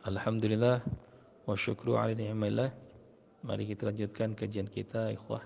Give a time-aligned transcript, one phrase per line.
[0.00, 0.80] Alhamdulillah
[1.44, 2.72] wa syukru ala ni'mallah.
[3.44, 5.44] Mari kita lanjutkan kajian kita ikhwah.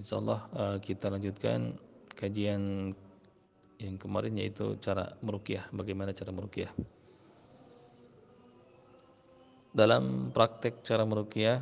[0.00, 1.76] Insyaallah uh, kita lanjutkan
[2.16, 2.96] kajian
[3.76, 6.72] yang kemarin yaitu cara meruqyah, bagaimana cara meruqyah.
[9.76, 11.60] Dalam praktek cara meruqyah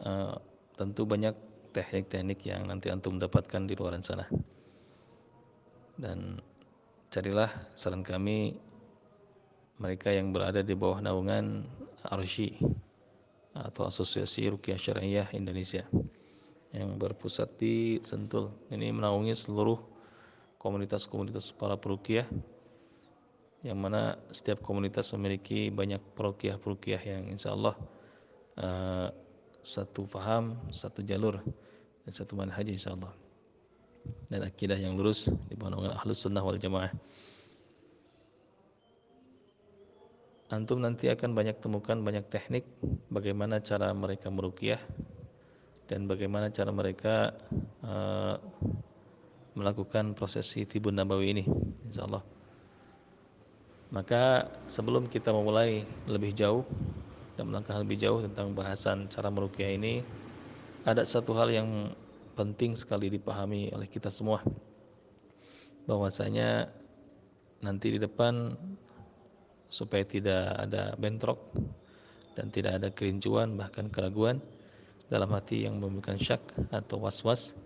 [0.00, 0.32] uh,
[0.80, 1.36] tentu banyak
[1.76, 4.24] teknik-teknik yang nanti antum dapatkan di luar sana.
[5.92, 6.40] Dan
[7.12, 8.67] carilah saran kami
[9.78, 11.62] mereka yang berada di bawah naungan
[12.02, 12.58] Arsy
[13.54, 15.86] atau Asosiasi Rukyah Syariah Indonesia
[16.74, 18.52] yang berpusat di Sentul.
[18.70, 19.78] Ini menaungi seluruh
[20.58, 22.26] komunitas-komunitas para perukiah
[23.66, 27.74] yang mana setiap komunitas memiliki banyak perukiah-perukiah yang insya Allah
[28.58, 29.10] uh,
[29.62, 31.42] satu faham, satu jalur
[32.06, 33.10] dan satu manhaj insya Allah
[34.30, 36.92] dan akidah yang lurus di bawah naungan Ahlus Sunnah wal Jamaah.
[40.48, 42.64] Antum nanti akan banyak temukan banyak teknik
[43.12, 44.80] bagaimana cara mereka meruqyah
[45.84, 47.36] dan bagaimana cara mereka
[47.84, 48.40] uh,
[49.52, 51.44] melakukan prosesi tibun nabawi ini
[51.84, 52.24] insyaallah.
[53.92, 56.64] Maka sebelum kita memulai lebih jauh
[57.36, 60.00] dan melangkah lebih jauh tentang bahasan cara meruqyah ini
[60.88, 61.92] ada satu hal yang
[62.32, 64.40] penting sekali dipahami oleh kita semua
[65.84, 66.72] bahwasanya
[67.60, 68.56] nanti di depan
[69.68, 71.38] supaya tidak ada bentrok
[72.32, 74.40] dan tidak ada kerincuan bahkan keraguan
[75.08, 76.40] dalam hati yang memberikan syak
[76.72, 77.56] atau was-was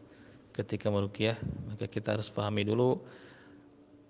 [0.54, 2.98] ketika meruqyah maka kita harus pahami dulu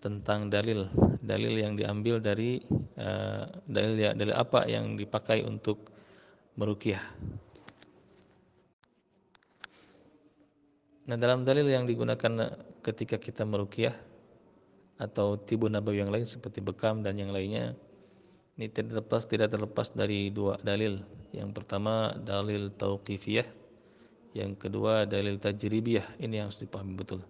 [0.02, 0.90] tentang dalil.
[1.22, 2.58] Dalil yang diambil dari
[2.98, 5.86] uh, dalil ya, dalil apa yang dipakai untuk
[6.58, 7.00] meruqyah
[11.02, 13.94] Nah dalam dalil yang digunakan ketika kita meruqyah
[15.02, 17.74] atau tibu nabawi yang lain seperti bekam dan yang lainnya
[18.60, 21.00] ini tidak terlepas tidak terlepas dari dua dalil.
[21.32, 23.48] Yang pertama dalil tauqifiyah,
[24.36, 26.20] yang kedua dalil tajribiyah.
[26.20, 27.24] Ini yang harus dipahami betul.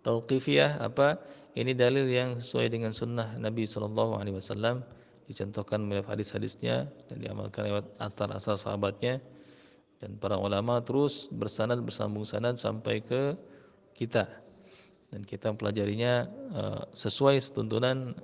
[0.00, 1.20] Tauqifiyah apa?
[1.52, 4.84] Ini dalil yang sesuai dengan sunnah Nabi Wasallam
[5.28, 9.18] dicontohkan oleh hadis-hadisnya dan diamalkan lewat atar asal sahabatnya
[9.98, 13.34] dan para ulama terus bersanad bersambung sanad sampai ke
[13.96, 14.28] kita
[15.10, 18.14] dan kita mempelajarinya uh, sesuai tuntunan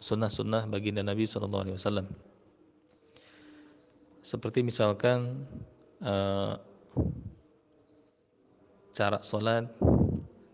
[0.00, 2.06] sunnah-sunnah baginda Nabi Shallallahu Alaihi Wasallam.
[4.20, 5.48] Seperti misalkan
[6.04, 6.60] uh,
[8.92, 9.64] cara sholat,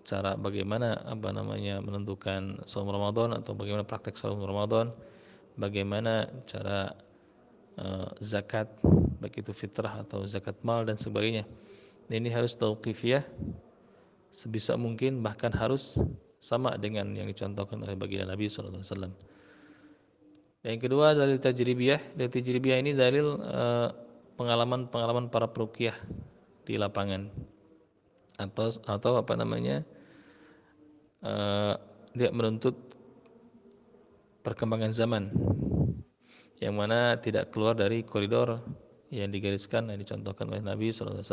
[0.06, 4.94] cara bagaimana apa namanya menentukan saum Ramadan atau bagaimana praktek saum Ramadan,
[5.58, 6.94] bagaimana cara
[7.78, 8.70] uh, zakat
[9.18, 11.42] baik itu fitrah atau zakat mal dan sebagainya.
[12.06, 13.26] Ini harus tauqifiyah
[14.36, 15.96] sebisa mungkin bahkan harus
[16.36, 18.84] sama dengan yang dicontohkan oleh baginda Nabi SAW.
[20.60, 22.12] Yang kedua dalil tajribiyah.
[22.12, 23.88] Dalil tajribiyah ini dalil eh,
[24.36, 25.96] pengalaman-pengalaman para perukiah
[26.68, 27.32] di lapangan
[28.36, 29.80] atau atau apa namanya
[31.24, 31.72] uh,
[32.12, 32.76] dia menuntut
[34.44, 35.32] perkembangan zaman
[36.60, 38.60] yang mana tidak keluar dari koridor
[39.08, 41.24] yang digariskan yang dicontohkan oleh Nabi SAW.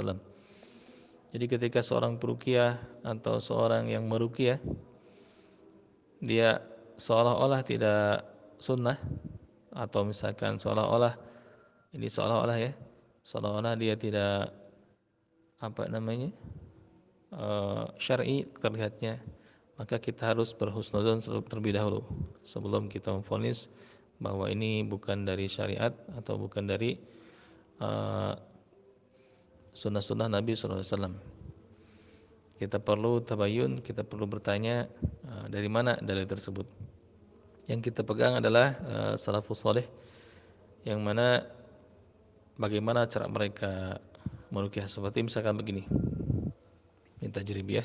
[1.34, 4.62] Jadi ketika seorang perukiah atau seorang yang merukiah
[6.22, 6.62] dia
[6.96, 8.22] seolah-olah tidak
[8.62, 8.96] sunnah
[9.74, 11.18] atau misalkan seolah-olah
[11.98, 12.72] ini seolah-olah ya
[13.26, 14.54] seolah-olah dia tidak
[15.58, 16.30] apa namanya
[17.34, 19.18] uh, syar'i terlihatnya
[19.76, 22.06] maka kita harus berhusnuzon terlebih dahulu
[22.46, 23.74] sebelum kita memfonis
[24.22, 26.96] bahwa ini bukan dari syariat atau bukan dari
[27.82, 28.38] uh,
[29.74, 31.18] sunnah-sunnah Nabi SAW.
[32.62, 34.88] Kita perlu tabayun, kita perlu bertanya
[35.28, 36.64] uh, dari mana dalil tersebut.
[37.68, 39.84] Yang kita pegang adalah uh, salafus soleh,
[40.86, 41.44] yang mana
[42.56, 43.98] bagaimana cara mereka
[44.54, 45.84] merukyah seperti misalkan begini.
[47.20, 47.84] Minta ya.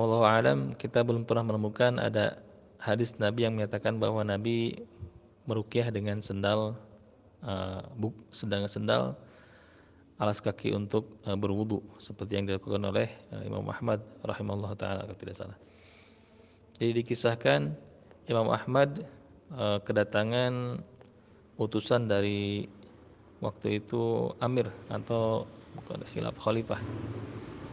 [0.00, 2.40] Allah alam kita belum pernah menemukan ada
[2.80, 4.88] hadis Nabi yang menyatakan bahwa Nabi
[5.44, 6.72] merukyah dengan sendal
[7.44, 9.16] uh, buk, sedang sendal
[10.20, 15.16] alas kaki untuk uh, berwudu seperti yang dilakukan oleh uh, Imam Ahmad rahimahullah taala kalau
[15.16, 15.58] tidak salah.
[16.76, 17.72] Jadi dikisahkan
[18.28, 19.04] Imam Ahmad
[19.52, 20.84] uh, kedatangan
[21.56, 22.68] utusan dari
[23.40, 26.80] waktu itu Amir atau bukan khilaf khalifah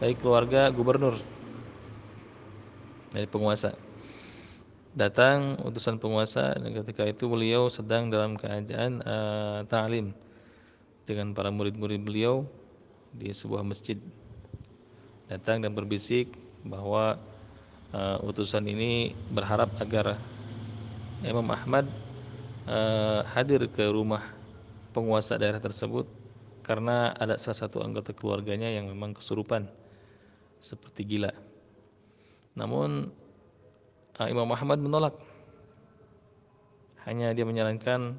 [0.00, 1.16] dari keluarga gubernur
[3.12, 3.87] dari penguasa
[4.96, 10.16] datang utusan penguasa dan ketika itu beliau sedang dalam keadaan uh, ta'lim
[11.04, 12.44] dengan para murid-murid beliau
[13.12, 13.96] di sebuah masjid
[15.28, 16.32] datang dan berbisik
[16.64, 17.20] bahwa
[17.92, 20.16] uh, utusan ini berharap agar
[21.24, 21.88] Imam Ahmad
[22.68, 24.24] uh, hadir ke rumah
[24.92, 26.08] penguasa daerah tersebut
[26.64, 29.64] karena ada salah satu anggota keluarganya yang memang kesurupan
[30.60, 31.32] seperti gila.
[32.52, 33.08] Namun
[34.26, 35.14] Imam Ahmad menolak.
[37.06, 38.18] Hanya dia menyarankan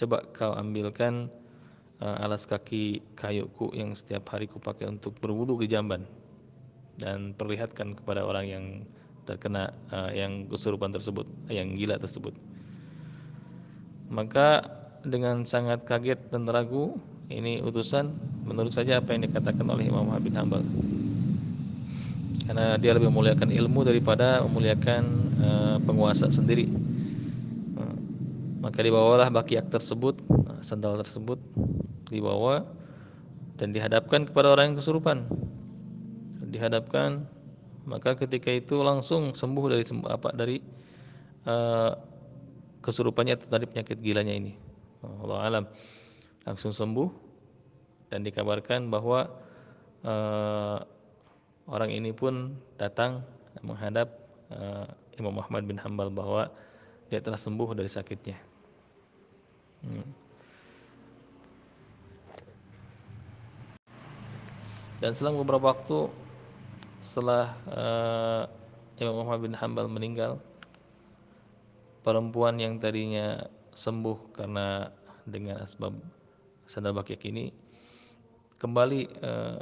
[0.00, 1.28] coba kau ambilkan
[2.00, 6.08] uh, alas kaki kayuku yang setiap hari kupakai untuk berwudu di jamban
[6.96, 8.64] dan perlihatkan kepada orang yang
[9.28, 12.32] terkena uh, yang kesurupan tersebut, yang gila tersebut.
[14.08, 14.64] Maka
[15.02, 16.96] dengan sangat kaget dan ragu,
[17.26, 18.14] ini utusan
[18.46, 20.62] menurut saja apa yang dikatakan oleh Imam Ahmad bin Hambal.
[22.46, 26.68] Karena dia lebih memuliakan ilmu daripada memuliakan uh, penguasa sendiri.
[27.76, 27.96] Uh,
[28.60, 31.40] maka dibawalah bakiak tersebut, uh, sandal tersebut
[32.08, 32.64] dibawa
[33.56, 35.26] dan dihadapkan kepada orang yang kesurupan.
[36.46, 37.26] Dihadapkan
[37.86, 40.56] maka ketika itu langsung sembuh dari apa dari
[42.82, 44.58] kesurupannya atau dari penyakit gilanya ini.
[45.22, 45.64] Allah alam
[46.42, 47.10] langsung sembuh
[48.10, 49.26] dan dikabarkan bahwa
[50.06, 50.78] uh,
[51.66, 53.26] orang ini pun datang
[53.62, 54.14] menghadap
[54.54, 54.86] uh,
[55.16, 56.52] Imam Muhammad bin Hambal bahwa
[57.08, 58.38] dia telah sembuh dari sakitnya.
[59.86, 60.08] Hmm.
[64.96, 66.08] Dan selang beberapa waktu
[67.04, 68.42] setelah uh,
[68.96, 70.40] Imam Muhammad bin Hambal meninggal
[72.00, 73.44] perempuan yang tadinya
[73.76, 74.88] sembuh karena
[75.28, 75.92] dengan asbab
[76.64, 77.52] sandal bakiak ini
[78.56, 79.58] kembali uh,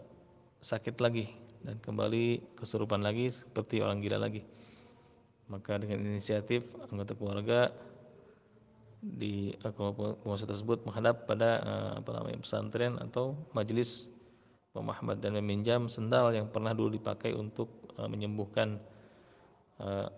[0.63, 1.29] sakit lagi
[1.67, 4.47] dan kembali kesurupan lagi seperti orang gila lagi
[5.49, 7.73] maka dengan inisiatif anggota keluarga
[9.05, 9.73] di uh,
[10.25, 14.09] penguasa tersebut menghadap pada uh, apa namanya pesantren atau majelis
[14.75, 18.83] Ahmad dan meminjam sendal yang pernah dulu dipakai untuk uh, menyembuhkan
[19.79, 20.11] uh,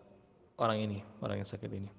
[0.57, 1.91] orang ini, orang yang sakit ini.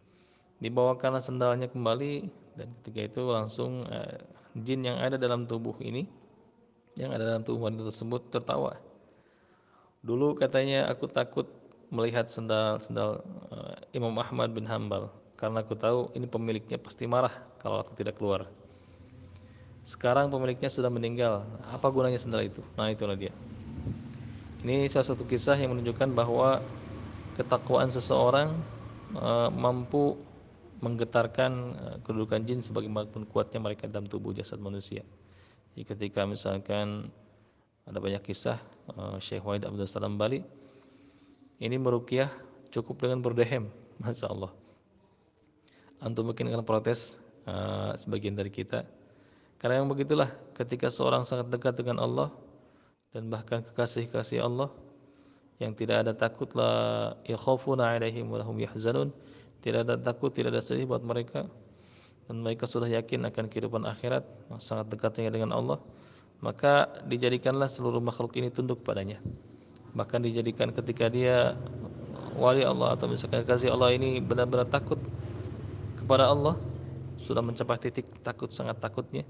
[0.57, 2.25] Dibawakanlah sendalnya kembali
[2.57, 3.85] dan ketika itu langsung
[4.65, 6.09] jin yang ada dalam tubuh ini,
[6.97, 8.73] yang ada dalam tubuh wanita tersebut tertawa.
[10.01, 11.45] Dulu katanya aku takut
[11.87, 15.07] melihat sendal-sendal uh, Imam Ahmad bin Hambal
[15.37, 17.31] karena aku tahu ini pemiliknya pasti marah
[17.61, 18.49] kalau aku tidak keluar.
[19.87, 21.47] Sekarang pemiliknya sudah meninggal.
[21.71, 22.59] Apa gunanya sendal itu?
[22.75, 23.31] Nah, itulah dia.
[24.65, 26.59] Ini salah satu kisah yang menunjukkan bahwa
[27.39, 28.51] ketakwaan seseorang
[29.15, 30.19] uh, mampu
[30.83, 35.05] menggetarkan uh, kedudukan jin sebagaimana kuatnya mereka dalam tubuh jasad manusia.
[35.71, 37.07] Jadi ketika misalkan
[37.87, 38.59] ada banyak kisah
[38.97, 40.41] uh, Syekh Wahid Abdul Salam Bali
[41.57, 42.29] ini merukyah
[42.69, 43.69] cukup dengan berdehem,
[44.03, 44.51] masya Allah.
[45.97, 47.17] Antum mungkin akan protes
[47.47, 48.85] uh, sebagian dari kita
[49.57, 52.29] karena yang begitulah ketika seorang sangat dekat dengan Allah
[53.09, 54.69] dan bahkan kekasih-kasih Allah
[55.57, 59.09] yang tidak ada takutlah yakhafuna alaihim wa lahum yahzanun
[59.65, 61.49] tidak ada takut tidak ada sedih buat mereka
[62.29, 64.21] dan mereka sudah yakin akan kehidupan akhirat
[64.61, 65.81] sangat dekatnya dengan Allah
[66.37, 69.17] maka dijadikanlah seluruh makhluk ini tunduk padanya
[69.95, 71.55] bahkan dijadikan ketika dia
[72.35, 74.99] wali Allah atau misalkan kasih Allah ini benar-benar takut
[75.99, 76.55] kepada Allah
[77.17, 79.27] sudah mencapai titik takut sangat takutnya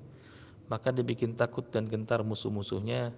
[0.68, 3.16] maka dibikin takut dan gentar musuh-musuhnya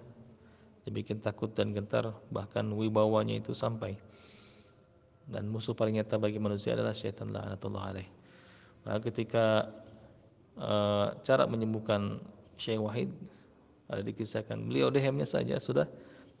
[0.86, 3.98] dibikin takut dan gentar bahkan wibawanya itu sampai.
[5.30, 8.08] Dan musuh paling nyata bagi manusia adalah syaitan la'anatullah alaih.
[8.82, 9.70] Maka ketika
[10.58, 12.18] uh, cara menyembuhkan
[12.58, 13.10] Syekh Wahid
[13.86, 15.86] ada dikisahkan beliau dehemnya saja sudah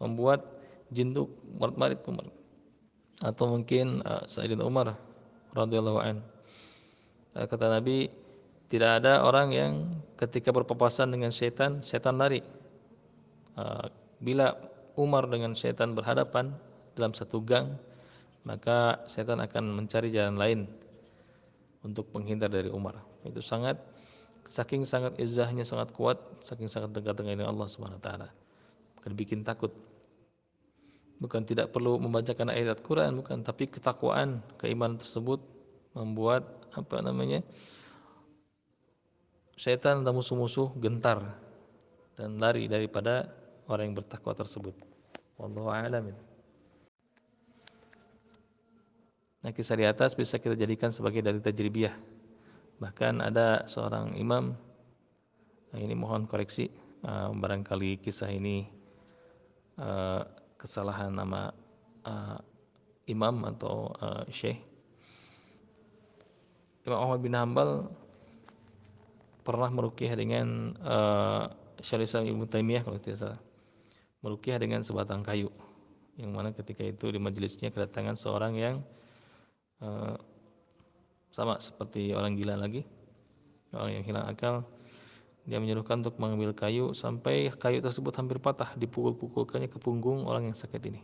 [0.02, 0.42] membuat
[0.90, 2.26] jinduk marit-marit kumar
[3.22, 4.98] atau mungkin uh, Sayyidina Umar
[5.54, 6.22] radhiyallahu an
[7.34, 8.10] kata Nabi
[8.70, 9.72] tidak ada orang yang
[10.14, 12.38] ketika berpapasan dengan setan, setan lari.
[13.58, 13.90] Ah,
[14.22, 14.54] bila
[14.94, 16.54] Umar dengan setan berhadapan
[16.94, 17.74] dalam satu gang,
[18.46, 20.60] maka setan akan mencari jalan lain
[21.82, 23.02] untuk menghindar dari Umar.
[23.26, 23.74] Itu sangat
[24.46, 28.28] saking sangat izahnya sangat kuat, saking sangat dekat dengan Allah Subhanahu wa taala.
[29.02, 29.74] Bukan bikin takut.
[31.20, 35.44] Bukan tidak perlu membacakan ayat Quran, bukan, tapi ketakwaan, keimanan tersebut
[35.92, 37.44] membuat apa namanya?
[39.60, 41.20] setan dan musuh-musuh gentar
[42.16, 43.28] dan lari daripada
[43.68, 44.72] orang yang bertakwa tersebut.
[45.36, 46.16] Wallahu a'lam.
[49.44, 51.92] Nah, kisah di atas bisa kita jadikan sebagai dari tajribiyah.
[52.80, 54.56] Bahkan ada seorang imam,
[55.72, 56.72] nah ini mohon koreksi,
[57.04, 58.64] uh, barangkali kisah ini
[59.76, 60.24] uh,
[60.60, 61.50] kesalahan nama
[62.04, 62.38] uh,
[63.08, 64.60] imam atau uh, syekh.
[66.84, 67.88] Imam Ahmad bin Hambal
[69.40, 71.48] pernah merukyah dengan uh,
[71.80, 73.40] Syaikhul Islam Ibnu Taimiyah kalau tidak salah.
[74.20, 75.48] Merukyah dengan sebatang kayu.
[76.20, 78.76] Yang mana ketika itu di majelisnya kedatangan seorang yang
[79.80, 80.16] uh,
[81.30, 82.82] sama seperti orang gila lagi
[83.70, 84.66] orang yang hilang akal
[85.48, 90.56] dia menyuruhkan untuk mengambil kayu sampai kayu tersebut hampir patah dipukul-pukulkannya ke punggung orang yang
[90.56, 91.00] sakit ini.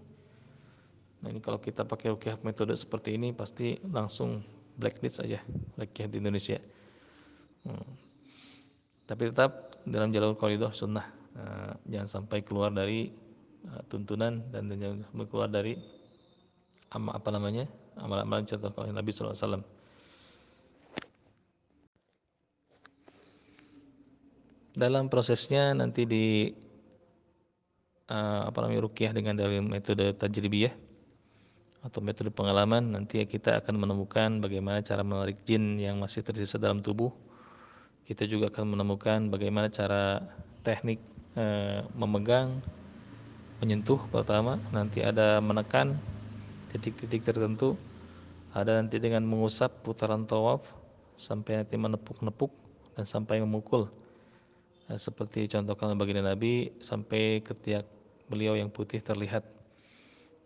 [1.24, 4.44] Nah ini kalau kita pakai rukyah metode seperti ini pasti langsung
[4.76, 5.40] blacklist aja
[5.80, 6.60] rukyah di Indonesia.
[7.66, 7.98] Hmm.
[9.10, 11.02] tapi tetap dalam jalur koridor sunnah
[11.34, 13.10] nah, jangan sampai keluar dari
[13.66, 15.74] uh, tuntunan dan jangan keluar dari
[16.94, 17.66] apa namanya
[17.98, 19.66] amalan-amalan contoh oleh Nabi SAW
[24.76, 26.52] dalam prosesnya nanti di
[28.12, 30.76] uh, apa namanya rukyah dengan dari metode tajribiyah
[31.80, 36.84] atau metode pengalaman nanti kita akan menemukan bagaimana cara menarik jin yang masih tersisa dalam
[36.84, 37.08] tubuh.
[38.06, 40.22] Kita juga akan menemukan bagaimana cara
[40.62, 41.00] teknik
[41.34, 42.60] uh, memegang
[43.58, 45.96] menyentuh pertama nanti ada menekan
[46.70, 47.74] titik-titik tertentu
[48.52, 50.60] ada nanti dengan mengusap putaran tawaf
[51.16, 52.52] sampai nanti menepuk-nepuk
[52.92, 53.88] dan sampai memukul
[54.86, 57.86] Nah, seperti contohkan baginda Nabi sampai ketiak
[58.30, 59.42] beliau yang putih terlihat.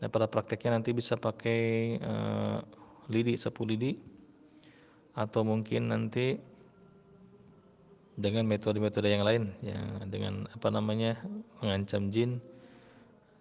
[0.00, 1.60] Nah, pada prakteknya nanti bisa pakai
[2.00, 2.58] uh,
[3.12, 4.00] lidi, sapu lidi
[5.12, 6.40] atau mungkin nanti
[8.16, 11.20] dengan metode-metode yang lain yang dengan apa namanya
[11.60, 12.40] mengancam jin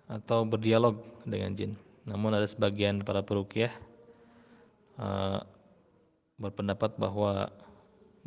[0.08, 1.72] atau berdialog dengan jin.
[2.08, 3.72] Namun ada sebagian para perukiah
[4.98, 5.44] uh,
[6.40, 7.52] berpendapat bahwa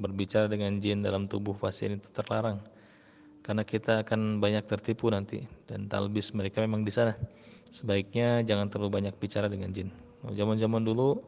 [0.03, 2.59] berbicara dengan jin dalam tubuh pasien itu terlarang.
[3.47, 7.15] Karena kita akan banyak tertipu nanti dan talbis mereka memang di sana.
[7.71, 9.95] Sebaiknya jangan terlalu banyak bicara dengan jin.
[10.23, 11.23] Zaman-zaman dulu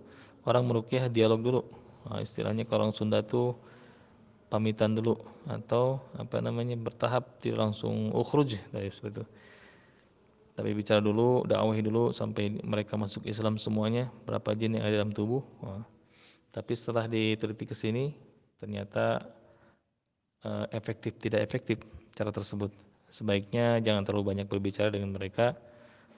[0.47, 1.63] orang merukyah dialog dulu.
[2.07, 3.57] Nah, istilahnya kalau orang Sunda tuh
[4.53, 5.19] pamitan dulu
[5.51, 9.25] atau apa namanya bertahap tidak langsung ukhruj dari seperti itu.
[10.55, 15.11] Tapi bicara dulu dakwahi dulu sampai mereka masuk Islam semuanya berapa jin yang ada dalam
[15.11, 15.43] tubuh.
[15.59, 15.83] Nah,
[16.55, 18.15] tapi setelah diteliti ke sini
[18.59, 19.25] ternyata
[20.45, 21.81] uh, efektif tidak efektif
[22.15, 22.71] cara tersebut.
[23.11, 25.55] Sebaiknya jangan terlalu banyak berbicara dengan mereka,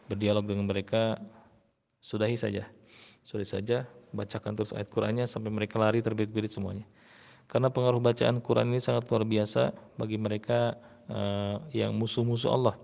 [0.09, 1.21] berdialog dengan mereka,
[2.01, 2.65] sudahi saja.
[3.27, 6.87] Sudahi saja, bacakan terus ayat Qur'annya sampai mereka lari terbit-bit semuanya.
[7.47, 10.75] Karena pengaruh bacaan Quran ini sangat luar biasa bagi mereka
[11.07, 12.75] uh, yang musuh-musuh Allah.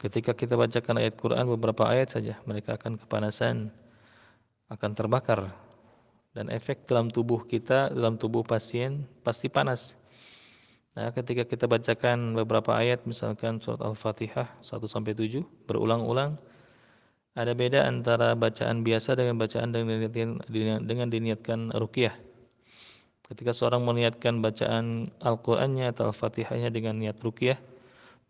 [0.00, 3.72] Ketika kita bacakan ayat Quran beberapa ayat saja, mereka akan kepanasan,
[4.68, 5.52] akan terbakar
[6.34, 9.94] dan efek dalam tubuh kita, dalam tubuh pasien pasti panas.
[10.94, 16.38] Nah, ketika kita bacakan beberapa ayat misalkan surat Al-Fatihah 1 sampai 7 berulang-ulang
[17.34, 22.14] ada beda antara bacaan biasa dengan bacaan dengan diniatkan, dengan diniatkan ruqyah.
[23.26, 27.58] Ketika seorang meniatkan bacaan Al-Qur'annya atau Al-Fatihahnya dengan niat ruqyah,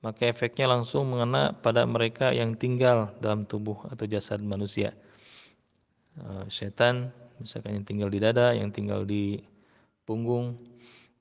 [0.01, 4.97] maka efeknya langsung mengena pada mereka yang tinggal dalam tubuh atau jasad manusia.
[6.17, 9.41] Eh, setan misalkan yang tinggal di dada, yang tinggal di
[10.05, 10.59] punggung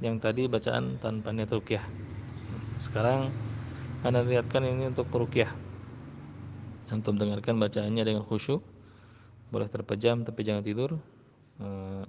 [0.00, 1.84] yang tadi bacaan tanpa niat rukyah.
[2.80, 3.32] Sekarang
[4.04, 5.48] Anda lihatkan ini untuk perukiah.
[6.92, 8.62] Antum dengarkan bacaannya dengan khusyuk.
[9.48, 11.00] Boleh terpejam tapi jangan tidur.
[11.58, 12.04] Eh,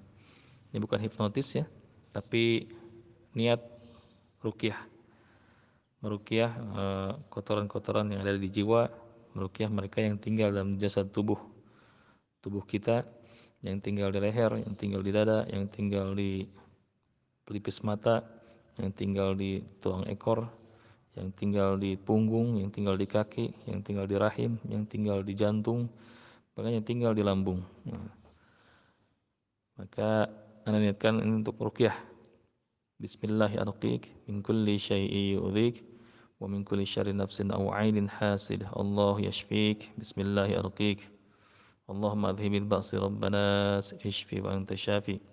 [0.75, 1.65] ini bukan hipnotis ya,
[2.11, 2.67] tapi
[3.33, 3.63] niat
[4.43, 4.77] rukiah.
[6.03, 8.91] Merukiah eh, kotoran-kotoran yang ada di jiwa,
[9.33, 11.39] merukiah mereka yang tinggal dalam jasad tubuh
[12.43, 13.03] tubuh kita
[13.65, 16.45] yang tinggal di leher, yang tinggal di dada, yang tinggal di
[17.47, 18.27] pelipis mata,
[18.75, 20.51] yang tinggal di tulang ekor,
[21.15, 25.33] yang tinggal di punggung, yang tinggal di kaki, yang tinggal di rahim, yang tinggal di
[25.33, 25.87] jantung,
[26.53, 27.63] bahkan yang tinggal di lambung.
[27.87, 28.11] Nah,
[29.79, 30.27] maka
[30.67, 31.95] anda niatkan ini untuk rukyah.
[32.99, 34.03] Bismillahirrahmanirrahim.
[34.27, 35.85] Min kulli syai'i yu'dhik
[36.41, 38.67] wa min kulli syarri nafsin aw 'ainin hasid.
[38.75, 39.87] Allah yashfik.
[39.95, 41.15] Bismillahirrahmanirrahim.
[41.87, 45.23] Allahumma adhibil ba'si rabbana ishfi wa anta syafi.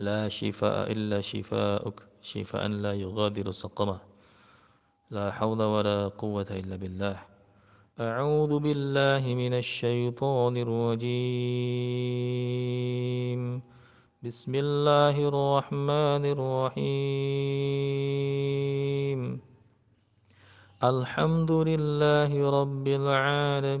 [0.00, 3.98] لا شفاء إلا شفاءك شفاء لا يغادر سقما
[5.10, 7.16] لا حول ولا قوة إلا بالله.
[8.00, 11.20] أعوذ بالله من الشيطان الرجيم.
[14.24, 16.80] بسم الله الرحمن الرحيم.
[20.80, 23.80] الحمد لله رب العالمين.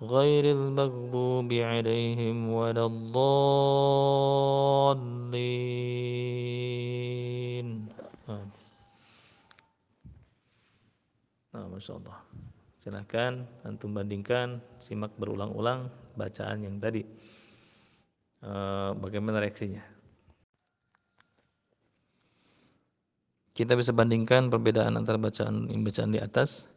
[0.00, 4.30] غير المغضوب عليهم ولا الضالين
[11.50, 12.18] Nah, Masya Allah.
[12.78, 17.02] Silahkan antum bandingkan, simak berulang-ulang bacaan yang tadi.
[18.40, 18.50] E,
[18.94, 19.82] bagaimana reaksinya?
[23.50, 26.70] Kita bisa bandingkan perbedaan antara bacaan bacaan di atas.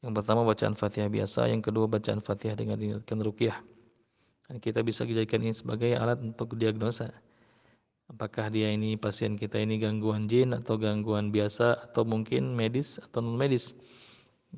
[0.00, 3.58] yang pertama bacaan Fatihah biasa, yang kedua bacaan Fatihah dengan diingatkan ruqyah.
[4.48, 7.12] Dan kita bisa jadikan ini sebagai alat untuk diagnosa.
[8.10, 13.22] Apakah dia ini pasien kita ini gangguan jin atau gangguan biasa atau mungkin medis atau
[13.22, 13.76] non medis.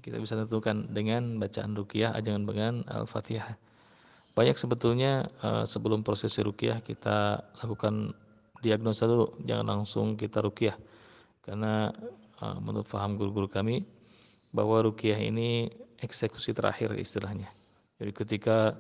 [0.01, 3.53] Kita bisa tentukan dengan bacaan ruqyah jangan dengan Al-Fatihah.
[4.33, 8.17] Banyak sebetulnya eh, sebelum prosesi ruqyah kita lakukan
[8.63, 10.79] diagnosa dulu, jangan langsung kita ruqyah
[11.43, 11.91] karena
[12.39, 13.83] uh, menurut faham guru-guru kami
[14.53, 17.49] bahwa rukiah ini eksekusi terakhir istilahnya.
[17.97, 18.77] Jadi ketika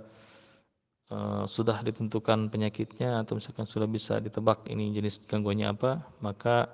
[1.08, 6.68] uh, sudah ditentukan penyakitnya atau misalkan sudah bisa ditebak ini jenis gangguannya apa, maka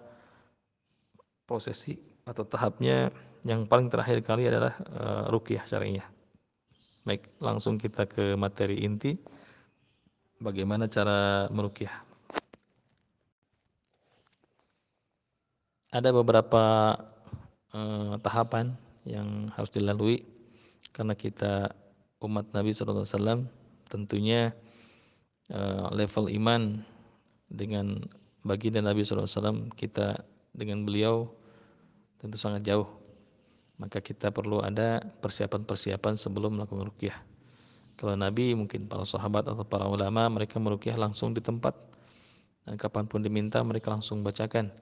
[1.47, 3.09] prosesi atau tahapnya
[3.47, 6.05] yang paling terakhir kali adalah uh, rukiah syariah.
[7.07, 9.17] Baik, langsung kita ke materi inti.
[10.39, 12.09] Bagaimana cara merukiah?
[15.89, 16.95] ada beberapa
[17.73, 20.25] uh, tahapan yang harus dilalui
[20.91, 21.71] karena kita
[22.23, 23.47] umat Nabi SAW
[23.87, 24.51] tentunya
[25.53, 26.83] uh, level iman
[27.49, 28.03] dengan
[28.43, 31.31] baginda Nabi SAW kita dengan beliau
[32.19, 32.89] tentu sangat jauh.
[33.79, 37.19] Maka kita perlu ada persiapan-persiapan sebelum melakukan rukyah.
[37.95, 41.79] Kalau Nabi mungkin para sahabat atau para ulama mereka merukyah langsung di tempat.
[42.67, 44.75] Dan kapan pun diminta mereka langsung bacakan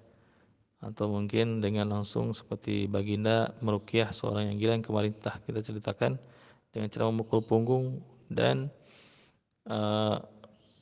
[0.77, 6.21] atau mungkin dengan langsung seperti baginda merukyah seorang yang gila yang kemarin telah kita ceritakan
[6.69, 8.69] dengan cara memukul punggung dan
[9.67, 10.21] uh,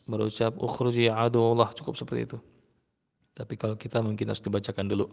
[0.05, 2.39] berucap ukhruji Allah cukup seperti itu.
[3.35, 5.07] Tapi kalau kita mungkin harus dibacakan dulu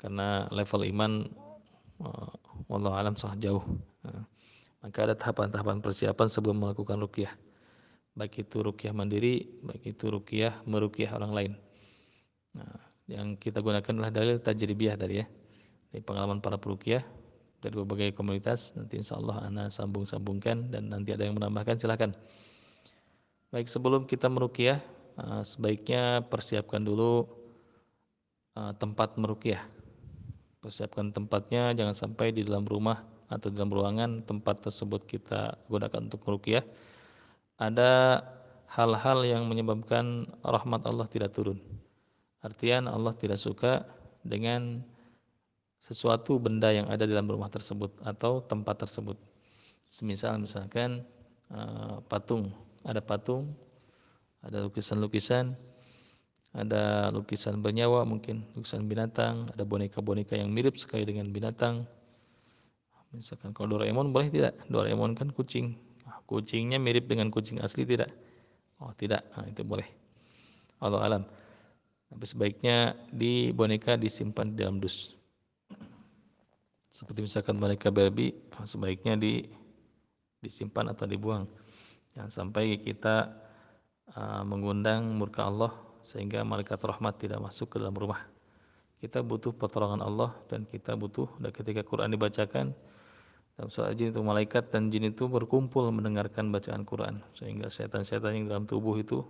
[0.00, 1.28] karena level iman
[2.00, 2.32] uh,
[2.72, 3.64] wallahu alam sangat jauh.
[4.00, 4.24] Uh,
[4.80, 7.36] maka ada tahapan-tahapan persiapan sebelum melakukan rukyah.
[8.16, 11.52] Baik itu rukyah mandiri, baik itu rukyah merukyah orang lain.
[12.56, 15.26] Nah, yang kita gunakan adalah dalil tajribiyah tadi ya.
[15.90, 17.02] Dari pengalaman para perukiah
[17.58, 18.72] dari berbagai komunitas.
[18.78, 22.14] Nanti insya Allah ana sambung-sambungkan dan nanti ada yang menambahkan silahkan
[23.50, 24.78] baik sebelum kita merukiah
[25.18, 27.26] uh, sebaiknya persiapkan dulu
[28.54, 29.66] uh, tempat merukiah.
[30.62, 36.06] Persiapkan tempatnya jangan sampai di dalam rumah atau di dalam ruangan tempat tersebut kita gunakan
[36.06, 36.62] untuk merukiah.
[37.58, 38.22] Ada
[38.70, 41.58] hal-hal yang menyebabkan rahmat Allah tidak turun
[42.40, 43.84] Artian Allah tidak suka
[44.24, 44.80] dengan
[45.80, 49.18] sesuatu benda yang ada dalam rumah tersebut atau tempat tersebut.
[49.90, 51.02] Semisal misalkan
[51.50, 52.54] uh, patung,
[52.86, 53.52] ada patung,
[54.40, 55.52] ada lukisan-lukisan,
[56.56, 61.84] ada lukisan bernyawa mungkin, lukisan binatang, ada boneka-boneka yang mirip sekali dengan binatang.
[63.10, 64.54] Misalkan kalau Doraemon boleh tidak?
[64.70, 65.74] Doraemon kan kucing.
[66.06, 68.14] Nah, kucingnya mirip dengan kucing asli tidak?
[68.78, 69.84] Oh tidak, nah, itu boleh.
[70.78, 71.22] Allah alam.
[72.10, 75.14] Tapi sebaiknya di boneka disimpan di dalam dus.
[76.90, 78.34] Seperti misalkan boneka Barbie,
[78.66, 79.46] sebaiknya di
[80.42, 81.46] disimpan atau dibuang.
[82.16, 83.30] Jangan sampai kita
[84.18, 85.70] uh, mengundang murka Allah
[86.02, 88.26] sehingga malaikat rahmat tidak masuk ke dalam rumah.
[88.98, 92.74] Kita butuh pertolongan Allah dan kita butuh dan ketika Quran dibacakan
[93.56, 98.46] dalam surat jin itu malaikat dan jin itu berkumpul mendengarkan bacaan Quran sehingga setan-setan yang
[98.48, 99.24] dalam tubuh itu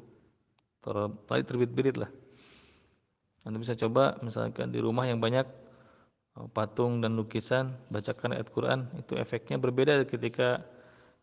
[0.81, 0.97] ter
[1.29, 2.03] terbit-birit.
[3.45, 5.49] Anda bisa coba misalkan di rumah yang banyak
[6.37, 10.61] uh, patung dan lukisan bacakan ayat Quran itu efeknya berbeda ketika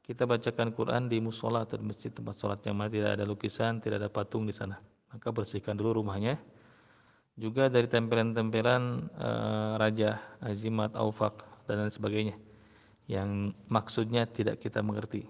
[0.07, 3.83] kita bacakan Quran di musola atau di masjid tempat sholat yang mana tidak ada lukisan,
[3.83, 4.79] tidak ada patung di sana.
[5.11, 6.39] Maka bersihkan dulu rumahnya.
[7.35, 9.29] Juga dari tempelan-tempelan e,
[9.75, 12.35] raja, azimat, aufak, dan lain sebagainya.
[13.11, 15.27] Yang maksudnya tidak kita mengerti.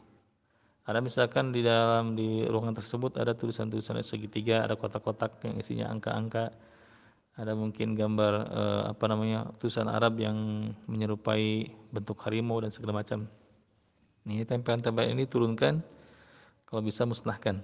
[0.86, 6.54] Ada misalkan di dalam di ruangan tersebut ada tulisan-tulisan segitiga, ada kotak-kotak yang isinya angka-angka,
[7.38, 13.30] ada mungkin gambar e, apa namanya tulisan Arab yang menyerupai bentuk harimau dan segala macam
[14.28, 15.80] ini tempelan-tempelan ini turunkan,
[16.68, 17.64] kalau bisa musnahkan.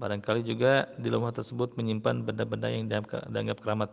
[0.00, 2.88] Barangkali juga di rumah tersebut menyimpan benda-benda yang
[3.28, 3.92] dianggap keramat.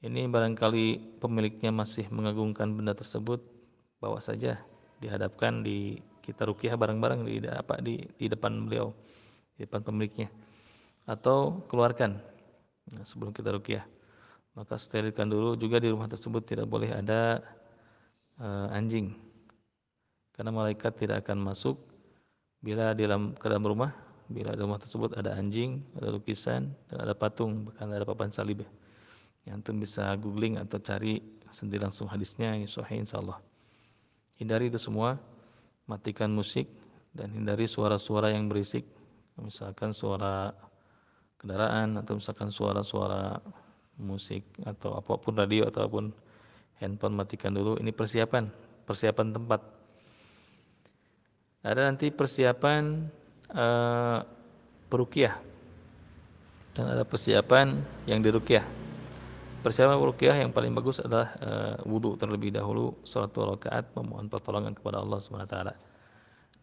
[0.00, 3.42] Ini barangkali pemiliknya masih mengagungkan benda tersebut,
[3.98, 4.62] bawa saja
[5.02, 8.94] dihadapkan di kita rukiah bareng-bareng di apa di di depan beliau,
[9.58, 10.30] di depan pemiliknya.
[11.02, 12.22] Atau keluarkan
[12.94, 13.84] nah, sebelum kita rukiah.
[14.54, 17.38] Maka sterilkan dulu juga di rumah tersebut tidak boleh ada
[18.42, 19.14] uh, anjing
[20.34, 21.78] karena malaikat tidak akan masuk
[22.58, 23.92] bila di dalam ke dalam rumah
[24.30, 28.62] bila di rumah tersebut ada anjing, ada lukisan, dan ada patung, bahkan ada papan salib.
[29.42, 31.18] Yang antum bisa googling atau cari
[31.50, 33.42] sendiri langsung hadisnya yang sahih insyaallah.
[34.38, 35.18] Hindari itu semua,
[35.90, 36.70] matikan musik
[37.10, 38.86] dan hindari suara-suara yang berisik.
[39.34, 40.54] Misalkan suara
[41.40, 43.40] kendaraan atau misalkan suara-suara
[43.96, 46.12] musik atau apa pun radio ataupun
[46.80, 47.80] handphone matikan dulu.
[47.80, 48.52] Ini persiapan,
[48.84, 49.60] persiapan tempat
[51.60, 53.08] ada nanti persiapan
[53.52, 54.24] uh,
[54.88, 55.36] perukiah
[56.72, 57.76] dan ada persiapan
[58.08, 58.64] yang dirukiah.
[59.60, 65.04] Persiapan perukiah yang paling bagus adalah uh, wudhu terlebih dahulu, sholat rakaat, memohon pertolongan kepada
[65.04, 65.52] Allah swt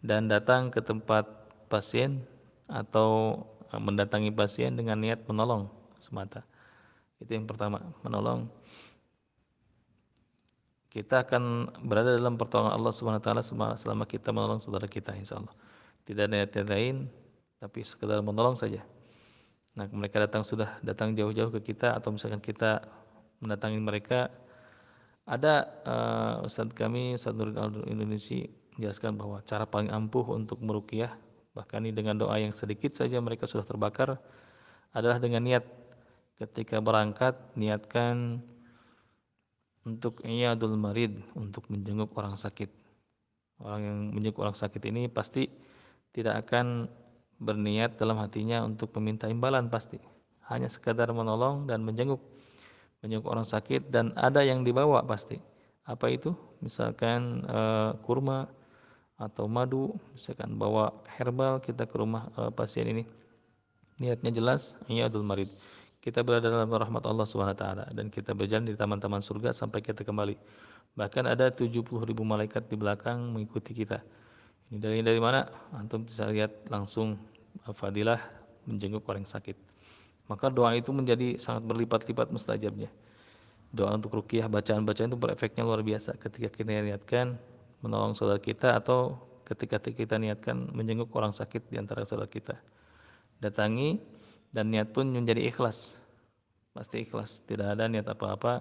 [0.01, 1.29] dan datang ke tempat
[1.69, 2.25] pasien
[2.65, 3.41] atau
[3.75, 5.67] mendatangi pasien dengan niat menolong
[5.99, 6.47] semata.
[7.19, 8.47] Itu yang pertama, menolong
[10.87, 13.43] kita akan berada dalam pertolongan Allah Subhanahu wa taala
[13.75, 15.53] selama kita menolong saudara kita insyaallah.
[16.07, 17.11] Tidak ada niat lain
[17.59, 18.81] tapi sekedar menolong saja.
[19.77, 22.81] Nah, mereka datang sudah datang jauh-jauh ke kita atau misalkan kita
[23.37, 24.33] mendatangi mereka
[25.27, 28.47] ada uh, Ustadz kami Ustadz Nurul Indonesia
[28.79, 31.13] menjelaskan bahwa cara paling ampuh untuk meruqyah
[31.57, 34.21] bahkan ini dengan doa yang sedikit saja mereka sudah terbakar
[34.93, 35.65] adalah dengan niat
[36.37, 38.45] ketika berangkat niatkan
[39.81, 42.69] untuk iyadul marid untuk menjenguk orang sakit.
[43.57, 45.49] Orang yang menjenguk orang sakit ini pasti
[46.13, 46.85] tidak akan
[47.41, 49.97] berniat dalam hatinya untuk meminta imbalan pasti.
[50.51, 52.21] Hanya sekadar menolong dan menjenguk
[53.01, 55.41] menjenguk orang sakit dan ada yang dibawa pasti.
[55.87, 56.35] Apa itu?
[56.59, 58.51] Misalkan uh, kurma
[59.17, 63.03] atau madu, misalkan bawa herbal kita ke rumah uh, pasien ini.
[63.97, 65.49] Niatnya jelas, iyadul marid
[66.07, 69.83] kita berada dalam rahmat Allah Subhanahu wa taala dan kita berjalan di taman-taman surga sampai
[69.83, 70.39] kita kembali.
[70.95, 73.99] Bahkan ada 70 ribu malaikat di belakang mengikuti kita.
[74.71, 75.43] Ini dari dari mana?
[75.75, 77.19] Antum bisa lihat langsung
[77.75, 78.23] fadilah
[78.63, 79.59] menjenguk orang sakit.
[80.31, 82.87] Maka doa itu menjadi sangat berlipat-lipat mustajabnya.
[83.75, 87.35] Doa untuk rukiah bacaan-bacaan itu berefeknya luar biasa ketika kita niatkan
[87.81, 92.57] menolong saudara kita atau ketika kita niatkan menjenguk orang sakit di antara saudara kita.
[93.39, 94.01] Datangi
[94.51, 96.01] dan niat pun menjadi ikhlas.
[96.73, 98.59] Pasti ikhlas tidak ada niat apa-apa.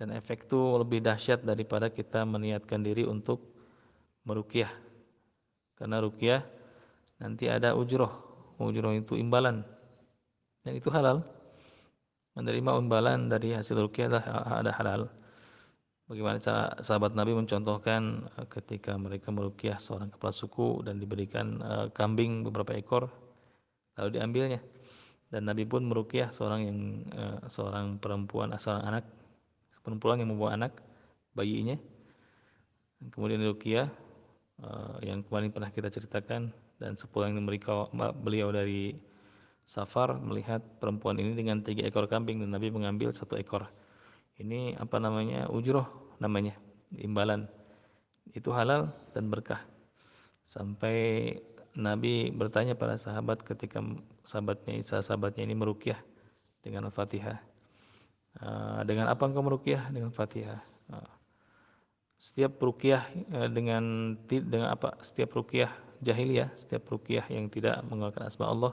[0.00, 3.44] Dan efek itu lebih dahsyat daripada kita meniatkan diri untuk
[4.24, 4.72] merukyah
[5.80, 6.44] karena rukyah
[7.16, 8.12] nanti ada ujroh.
[8.60, 9.64] Ujroh itu imbalan.
[10.60, 11.24] Dan itu halal.
[12.36, 14.20] Menerima imbalan dari hasil rukyah
[14.60, 15.08] ada halal
[16.10, 16.42] bagaimana
[16.82, 22.74] sahabat Nabi mencontohkan eh, ketika mereka merukyah seorang kepala suku dan diberikan eh, kambing beberapa
[22.74, 23.06] ekor
[23.94, 24.60] lalu diambilnya.
[25.30, 26.78] Dan Nabi pun merukyah seorang yang
[27.14, 29.06] uh, seorang perempuan seorang anak
[29.78, 30.74] perempuan yang membawa anak
[31.38, 31.78] bayinya.
[33.14, 33.54] Kemudian uh,
[35.06, 36.50] yang kemarin pernah kita ceritakan
[36.82, 37.86] dan sepulang mereka
[38.18, 38.98] beliau dari
[39.62, 43.70] safar melihat perempuan ini dengan tiga ekor kambing dan Nabi mengambil satu ekor
[44.40, 45.46] ini apa namanya?
[45.52, 45.84] Ujroh
[46.16, 46.56] namanya
[46.96, 47.44] imbalan.
[48.32, 49.60] Itu halal dan berkah.
[50.48, 51.36] Sampai
[51.76, 53.78] Nabi bertanya pada sahabat ketika
[54.26, 56.00] sahabatnya Isa sahabatnya ini merukyah
[56.64, 57.38] dengan Al-Fatihah.
[58.40, 60.62] Uh, dengan apa engkau merukyah dengan Fatihah
[60.94, 61.10] uh,
[62.14, 63.02] setiap rukyah
[63.34, 64.94] uh, dengan dengan apa?
[65.02, 68.72] Setiap rukyah jahiliyah setiap rukyah yang tidak menggunakan asma Allah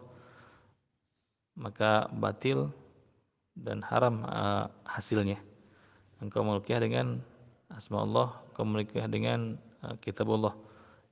[1.57, 2.71] maka batil
[3.57, 4.21] dan haram
[4.85, 5.41] hasilnya
[6.21, 7.21] engkau merukyah dengan
[7.73, 10.55] asma Allah engkau merukyah dengan uh, kitabullah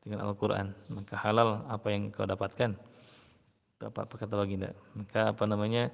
[0.01, 0.73] dengan Al-Quran.
[0.93, 2.77] Maka halal apa yang kau dapatkan?
[3.81, 4.71] Apa, apa kata baginda.
[4.97, 5.93] Maka apa namanya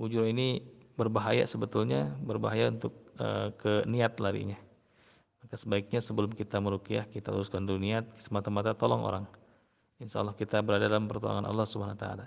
[0.00, 0.62] ujur ini
[0.98, 4.58] berbahaya sebetulnya berbahaya untuk uh, ke niat larinya.
[5.40, 9.24] Maka sebaiknya sebelum kita merukyah kita luruskan dulu niat semata-mata tolong orang.
[10.00, 12.26] Insya Allah kita berada dalam pertolongan Allah taala.